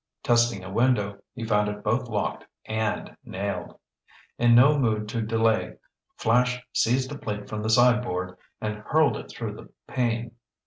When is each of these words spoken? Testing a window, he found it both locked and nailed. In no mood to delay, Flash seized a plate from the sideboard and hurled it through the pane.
Testing 0.23 0.63
a 0.63 0.71
window, 0.73 1.21
he 1.35 1.43
found 1.43 1.69
it 1.69 1.83
both 1.83 2.07
locked 2.09 2.45
and 2.65 3.15
nailed. 3.23 3.77
In 4.39 4.55
no 4.55 4.75
mood 4.79 5.07
to 5.09 5.21
delay, 5.21 5.75
Flash 6.17 6.59
seized 6.73 7.11
a 7.11 7.17
plate 7.19 7.47
from 7.47 7.61
the 7.61 7.69
sideboard 7.69 8.35
and 8.59 8.77
hurled 8.79 9.15
it 9.15 9.29
through 9.29 9.53
the 9.53 9.69
pane. 9.87 10.31